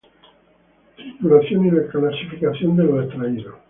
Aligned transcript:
Trituración 0.95 1.67
y 1.67 1.71
clasificación 1.91 2.75
de 2.75 2.83
los 2.85 3.05
extraídos. 3.05 3.53